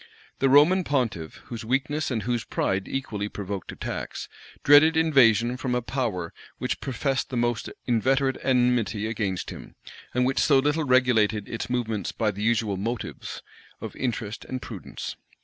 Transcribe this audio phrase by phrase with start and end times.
[0.39, 4.27] The Roman pontiff, whose weakness and whose pride equally provoked attacks,
[4.63, 9.75] dreaded invasion from a power which professed the most inveterate enmity against him,
[10.15, 13.43] and which so little regulated its movements by the usual motives
[13.79, 15.17] of interest and prudence.